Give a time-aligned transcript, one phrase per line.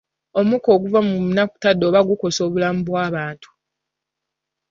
[0.39, 3.49] Omukka okuva mu munakutadooba gukosa obulamu bw'abantu.